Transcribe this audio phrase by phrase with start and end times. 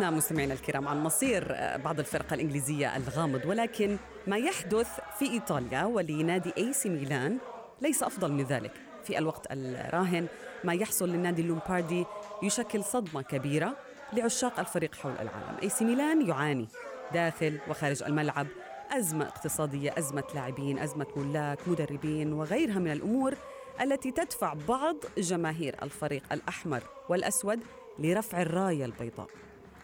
[0.00, 3.96] تحدثنا مستمعينا الكرام عن مصير آه، بعض الفرق الإنجليزية الغامض ولكن
[4.26, 4.88] ما يحدث
[5.18, 7.38] في إيطاليا ولنادي أي سي ميلان
[7.80, 8.72] ليس أفضل من ذلك.
[9.04, 10.26] في الوقت الراهن
[10.64, 12.04] ما يحصل للنادي اللومباردي
[12.42, 13.76] يشكل صدمة كبيرة
[14.12, 15.56] لعشاق الفريق حول العالم.
[15.62, 16.68] أي سي ميلان يعاني
[17.12, 18.46] داخل وخارج الملعب
[18.90, 23.34] أزمة اقتصادية أزمة لاعبين أزمة ملاك مدربين وغيرها من الأمور
[23.80, 27.60] التي تدفع بعض جماهير الفريق الأحمر والأسود
[27.98, 29.28] لرفع الراية البيضاء.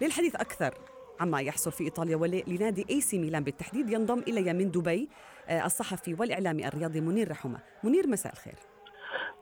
[0.00, 0.74] للحديث أكثر
[1.20, 5.08] عما يحصل في إيطاليا ولنادي أي سي ميلان بالتحديد ينضم إلي من دبي
[5.48, 8.54] آه، الصحفي والإعلامي الرياضي منير رحمة منير مساء الخير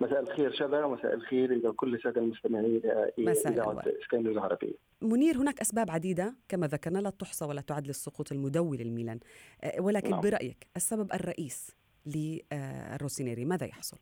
[0.01, 2.83] مساء الخير شذا ومساء الخير إلى كل السادة المستمعين
[3.19, 3.53] من
[4.03, 4.75] سكاي نيوز عربية.
[5.03, 9.21] منير هناك أسباب عديدة كما ذكرنا لا تحصى ولا تعد للسقوط المدوي للميلان
[9.63, 10.21] آه، ولكن نعم.
[10.21, 13.99] برأيك السبب الرئيس للروسينيري ماذا يحصل؟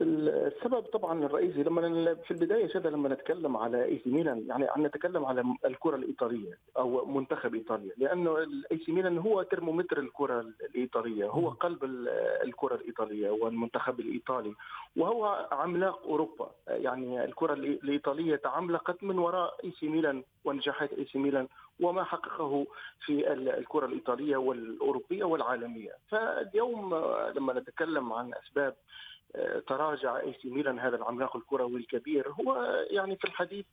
[0.00, 4.86] السبب طبعا الرئيسي لما في البداية شذا لما نتكلم على إي سي ميلان يعني عم
[4.86, 11.24] نتكلم على الكرة الإيطالية أو منتخب إيطاليا لأنه الاي سي ميلان هو ترمومتر الكرة الإيطالية
[11.26, 11.84] هو قلب
[12.44, 14.54] الكرة الإيطالية والمنتخب الإيطالي
[14.96, 16.50] وهو عملاق أوروبا.
[16.68, 21.48] يعني الكرة الإيطالية تعملقت من وراء إي سي ميلان ونجاحات إي سي ميلان
[21.80, 22.66] وما حققه
[23.06, 25.92] في الكرة الإيطالية والأوروبية والعالمية.
[26.08, 26.94] فاليوم
[27.36, 28.74] لما نتكلم عن أسباب
[29.66, 32.28] تراجع اي سي ميلان هذا العملاق الكروي الكبير.
[32.28, 33.66] هو يعني في الحديث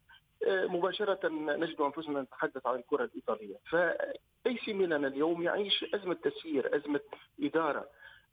[0.47, 3.55] آه، مباشرة نجد أنفسنا نتحدث عن الكرة الإيطالية.
[3.69, 6.99] فأي سي ميلان اليوم يعيش أزمة تسيير أزمة
[7.43, 7.87] إدارة.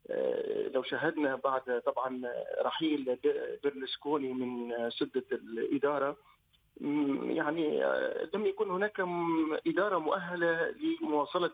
[0.09, 2.21] آه، لو شاهدنا بعد طبعا
[2.61, 3.17] رحيل
[3.63, 6.17] بيرلسكوني من سدة الإدارة
[7.23, 8.99] يعني آه، لم يكن هناك
[9.67, 11.51] إدارة مؤهلة لمواصلة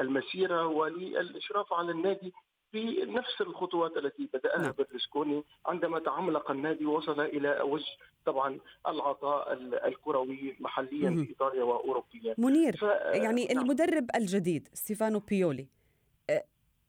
[0.00, 2.32] المسيرة وللإشراف على النادي
[2.72, 4.72] في نفس الخطوات التي بدأها نعم.
[4.78, 8.58] برلسكوني عندما تعملق النادي وصل إلى وجه طبعا
[8.88, 9.52] العطاء
[9.88, 12.82] الكروي محليا في إيطاليا وأوروبيا منير ف...
[13.14, 13.58] يعني نعم.
[13.64, 15.68] المدرب الجديد ستيفانو بيولي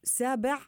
[0.03, 0.59] سابع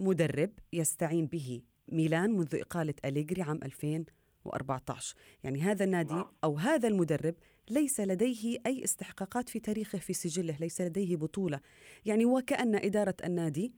[0.00, 6.32] مدرب يستعين به ميلان منذ إقالة أليجري عام 2014 يعني هذا النادي نعم.
[6.44, 7.34] أو هذا المدرب
[7.70, 11.60] ليس لديه أي استحقاقات في تاريخه في سجله ليس لديه بطولة
[12.04, 13.72] يعني وكأن إدارة النادي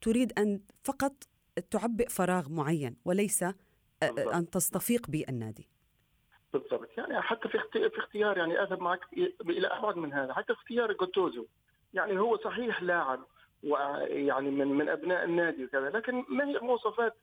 [0.00, 1.12] تريد أن فقط
[1.70, 3.44] تعبئ فراغ معين وليس
[4.34, 5.68] أن تستفيق بالنادي.
[6.52, 6.88] بالضبط.
[6.98, 9.00] يعني حتى في في اختيار يعني أذهب معك
[9.42, 10.32] إلى أبعد من هذا.
[10.32, 11.46] حتى اختيار جوتوزو.
[11.94, 13.26] يعني هو صحيح لاعب
[13.62, 17.16] ويعني من من أبناء النادي وكذا لكن ما هي المواصفات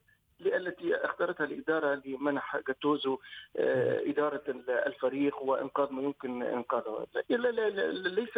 [0.48, 3.18] التي أختارتها الإدارة لمنح جاتوزو
[3.58, 7.08] آه، إدارة الفريق وإنقاذ ما يمكن إنقاذه.
[7.30, 8.38] ليس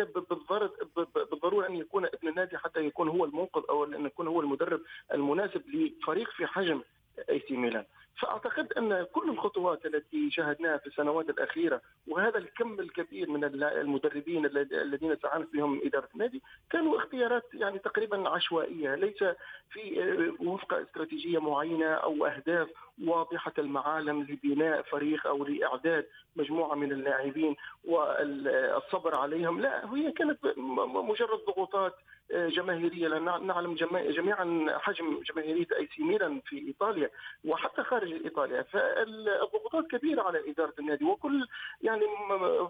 [1.31, 4.81] بالضرورة أن يكون ابن النادي حتى يكون هو المنقذ أو أن يكون هو المدرب
[5.13, 6.81] المناسب لفريق في حجم
[7.29, 7.85] أي سي ميلان.
[8.33, 15.11] فاعتقد أن كل الخطوات التي شاهدناها في السنوات الأخيرة وهذا الكم الكبير من المدربين الذين
[15.11, 19.23] استعانت بهم إدارة النادي كانوا اختيارات يعني تقريبا عشوائية ليس
[19.69, 22.67] في آه، وفق استراتيجية معينة أو أهداف
[23.01, 29.61] واضحة المعالم لبناء فريق أو لإعداد مجموعة من اللاعبين والصبر عليهم.
[29.61, 31.95] لا هي كانت مجرد ضغوطات
[32.31, 33.07] جماهيرية.
[33.07, 37.09] لأن نعلم جميعا حجم جماهيرية أي سي ميلان في إيطاليا
[37.45, 38.61] وحتى خارج إيطاليا.
[38.61, 41.05] فالضغوطات كبيرة على إدارة النادي.
[41.05, 41.47] وكل
[41.81, 42.01] يعني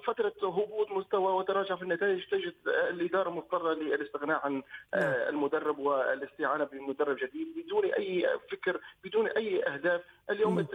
[0.06, 4.64] فترة هبوط مستوى وتراجع في النتائج تجد الإدارة مضطرة للاستغناء عن نعم.
[5.04, 10.02] المدرب والاستعانة بمدرب جديد بدون أي فكر بدون أي أهداف.
[10.30, 10.68] اليوم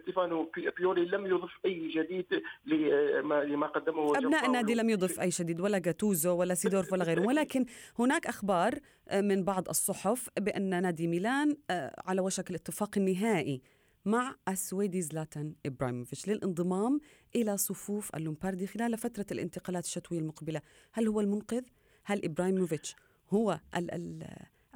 [0.00, 2.26] ستيفانو بيولي لم يضف أي جديد
[2.66, 7.26] لما قدمه ابناء النادي لم يضف أي جديد ولا جاتوزو ولا سيدورف ولا غيره.
[7.28, 7.66] ولكن
[7.98, 8.74] هناك أخبار
[9.08, 13.62] آه، من بعض الصحف بأن نادي ميلان آه، على وشك الاتفاق النهائي
[14.04, 17.00] مع السويدي زلاتان إبراهيموفيتش للانضمام
[17.36, 20.60] إلى صفوف اللومباردي خلال فترة الانتقالات الشتوية المقبلة.
[20.92, 21.62] هل هو المنقذ؟
[22.04, 22.96] هل إبراهيموفيتش
[23.30, 24.26] هو ال ال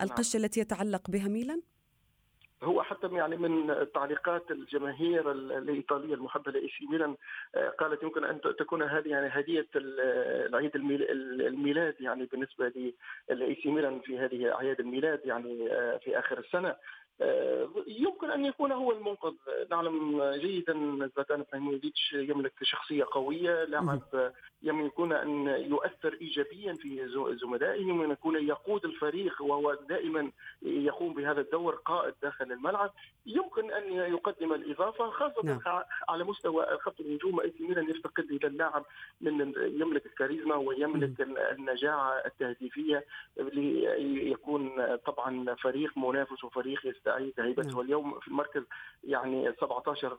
[0.00, 1.62] القشة التي يتعلق بها ميلان؟
[2.62, 7.16] هو حتى يعني من تعليقات الجماهير الإيطالية المحبة لإي سي ميلان
[7.54, 12.92] آه، قالت يمكن أن تكون هذه يعني هدية العيد الميلاد يعني بالنسبة
[13.28, 16.76] لإي سي ميلان في هذه أعياد الميلاد يعني آه، في آخر السنة.
[17.86, 19.34] يمكن أن يكون هو المنقذ.
[19.70, 20.72] نعلم جيدا
[21.16, 24.32] زلاتان إبراهيموفيتش يملك شخصية قوية لاعب
[24.62, 27.08] يمكن أن يؤثر ايجابيا في
[27.42, 30.30] زملائه يمكن ان يكون يقود الفريق وهو دائما
[30.62, 32.92] يقوم بهذا الدور قائد داخل الملعب.
[33.26, 35.60] يمكن أن يقدم الإضافة خاصة نعم.
[36.08, 37.40] على مستوى خط الهجوم.
[37.40, 38.84] إي ميلان يفتقد إلى اللاعب
[39.20, 43.04] من يملك الكاريزما ويملك النجاعة التهديفية
[43.36, 48.62] ليكون طبعا فريق منافس وفريق تستعيد هيبته اليوم في المركز
[49.04, 50.16] يعني 17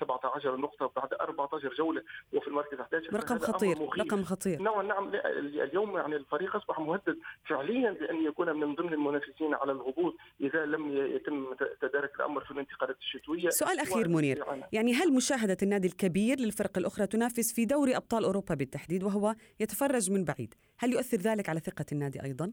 [0.00, 2.02] 17 نقطة بعد 14 جولة
[2.32, 4.62] وفي المركز 11 رقم خطير رقم خطير.
[4.62, 7.18] نعم نعم اليوم يعني الفريق أصبح مهدد
[7.48, 12.96] فعليا بأن يكون من ضمن المنافسين على الهبوط إذا لم يتم تدارك الأمر في الانتقالات
[12.98, 13.48] الشتوية.
[13.48, 14.44] سؤال أخير منير.
[14.72, 20.10] يعني هل مشاهدة النادي الكبير للفرق الأخرى تنافس في دوري أبطال أوروبا بالتحديد وهو يتفرج
[20.10, 22.52] من بعيد؟ هل يؤثر ذلك على ثقة النادي أيضا؟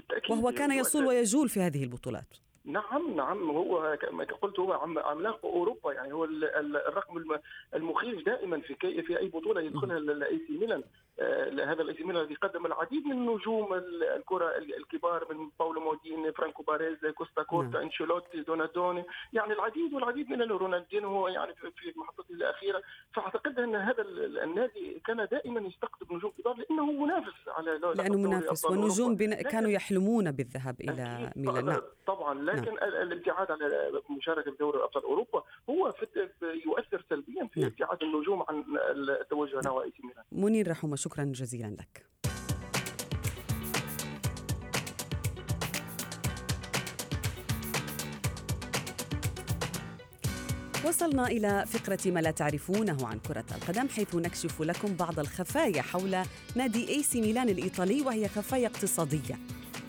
[0.00, 2.36] بالتأكيد وهو كان يصول ويجول في هذه البطولات.
[2.64, 7.38] نعم نعم هو كما قلت هو عملاق أوروبا يعني هو الرقم
[7.74, 10.82] المخيف دائما في في أي بطولة يدخلها الاي سي ميلان.
[11.20, 13.74] آه، هذا الاي سي ميلان الذي قدم العديد من نجوم
[14.16, 17.82] الكرة الكبار من باولو مالديني فرانكو باريزي كوستا كوستا نعم.
[17.82, 22.82] أنشيلوتي دونادوني يعني العديد والعديد من رونالدينو يعني في محطته الأخيرة.
[23.12, 24.02] فأعتقد أن هذا
[24.44, 29.16] النادي كان دائما يستقطب نجوم كبار لأنه منافس على لأنه منافس والنجوم
[29.50, 31.64] كانوا يحلمون بالذهاب إلى ميلان.
[31.64, 31.80] نعم.
[32.06, 32.49] طبعا.
[32.50, 33.02] لكن نعم.
[33.02, 33.58] الابتعاد عن
[34.16, 35.94] مشاركة في دوري ابطال أوروبا هو
[36.66, 37.70] يؤثر سلبيا في نعم.
[37.70, 38.64] ابتعاد النجوم عن
[39.20, 42.10] التوجه نحو اي ميلان منير رحومه شكرا جزيلا لك
[50.84, 56.16] وصلنا إلى فقرة ما لا تعرفونه عن كرة القدم حيث نكشف لكم بعض الخفايا حول
[56.56, 59.38] نادي اي سي ميلان الإيطالي وهي خفايا اقتصادية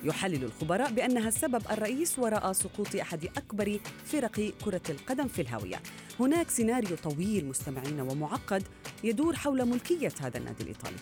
[0.04, 5.82] يحلل الخبراء بأنها السبب الرئيس وراء سقوط أحد أكبر فرق كرة القدم في الهاوية.
[6.20, 8.64] هناك سيناريو طويل مستمعينا ومعقد
[9.04, 10.98] يدور حول ملكية هذا النادي الإيطالي.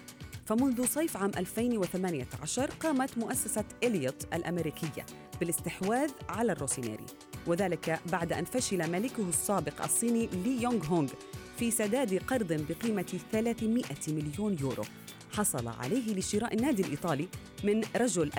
[0.45, 5.05] فمنذ صيف عام 2018 قامت مؤسسة إليوت الأمريكية
[5.39, 7.05] بالاستحواذ على الروسينيري.
[7.47, 11.09] وذلك بعد أن فشل ملكه السابق الصيني لي يونغ هونغ
[11.57, 14.83] في سداد قرض بقيمة 300 مليون يورو.
[15.31, 17.27] حصل عليه لشراء النادي الإيطالي
[17.63, 18.31] من رجل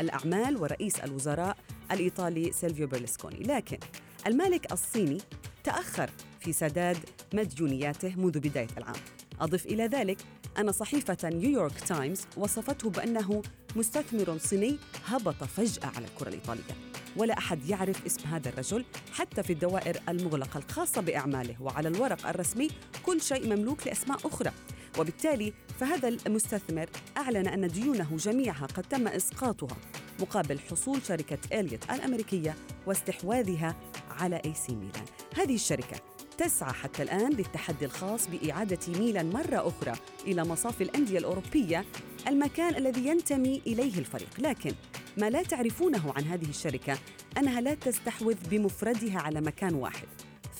[0.00, 1.56] الأعمال ورئيس الوزراء
[1.92, 3.36] الإيطالي سيلفيو بيرلسكوني.
[3.36, 3.78] لكن
[4.26, 5.18] المالك الصيني
[5.64, 6.10] تأخر
[6.40, 6.96] في سداد
[7.34, 9.00] مديونياته منذ بداية العام.
[9.40, 10.18] أضف إلى ذلك
[10.58, 13.42] أن صحيفة نيويورك تايمز وصفته بأنه
[13.76, 16.90] مستثمر صيني هبط فجأة على الكرة الإيطالية.
[17.16, 21.62] ولا أحد يعرف اسم هذا الرجل حتى في الدوائر المغلقة الخاصة بأعماله.
[21.62, 22.68] وعلى الورق الرسمي
[23.06, 24.52] كل شيء مملوك لأسماء أخرى.
[24.98, 29.76] وبالتالي فهذا المستثمر أعلن أن ديونه جميعها قد تم إسقاطها
[30.20, 32.54] مقابل حصول شركة إليوت الأمريكية
[32.86, 33.76] واستحواذها
[34.10, 35.04] على أي سي ميلان.
[35.36, 36.00] هذه الشركة
[36.38, 39.92] تسعى حتى الآن للتحدي الخاص بإعادة ميلان مرة أخرى
[40.26, 41.84] إلى مصاف الأندية الأوروبية
[42.28, 44.28] المكان الذي ينتمي إليه الفريق.
[44.38, 44.74] لكن
[45.16, 46.98] ما لا تعرفونه عن هذه الشركة
[47.38, 50.08] أنها لا تستحوذ بمفردها على مكان واحد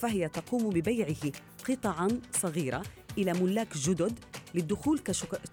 [0.01, 1.33] فهي تقوم ببيعه
[1.69, 2.83] قطعا صغيرة
[3.23, 4.19] إلى ملاك جدد
[4.55, 4.99] للدخول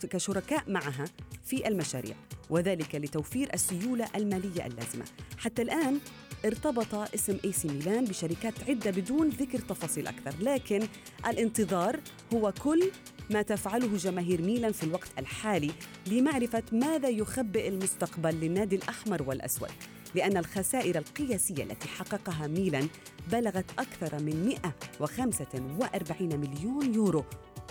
[0.09, 1.05] كشركاء معها
[1.45, 2.15] في المشاريع
[2.49, 5.05] وذلك لتوفير السيولة المالية اللازمة.
[5.37, 5.99] حتى الآن
[6.45, 10.87] ارتبط اسم إي سي ميلان بشركات عدة بدون ذكر تفاصيل أكثر لكن
[11.27, 11.99] الانتظار
[12.33, 12.91] هو كل
[13.29, 15.71] ما تفعله جماهير ميلان في الوقت الحالي
[16.07, 19.69] لمعرفة ماذا يخبئ المستقبل للنادي الأحمر والأسود
[20.15, 22.87] لأن الخسائر القياسية التي حققها ميلان
[23.31, 24.55] بلغت أكثر من
[24.99, 27.25] 145 مليون يورو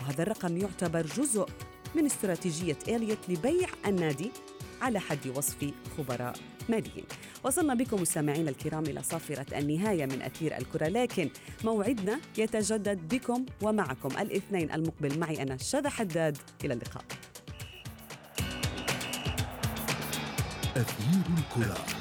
[0.07, 1.47] وهذا الرقم يعتبر جزء
[1.95, 4.31] من استراتيجية إليوت لبيع النادي
[4.83, 6.35] على حد وصف خبراء
[6.69, 7.05] ماليين.
[7.45, 11.31] وصلنا بكم مستمعينا الكرام إلى صافرة النهاية من أثير الكرة لكن
[11.65, 14.09] موعدنا يتجدد بكم ومعكم.
[14.19, 16.39] الاثنين المقبل معي أنا شذى حداد.
[16.65, 17.05] إلى اللقاء.
[20.77, 21.96] أثير الكرة.